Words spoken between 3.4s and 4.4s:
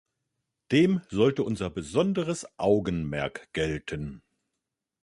gelten.